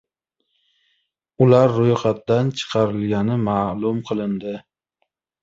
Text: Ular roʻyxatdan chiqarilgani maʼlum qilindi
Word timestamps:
Ular 1.45 1.73
roʻyxatdan 1.75 2.49
chiqarilgani 2.63 3.37
maʼlum 3.45 4.01
qilindi 4.11 4.57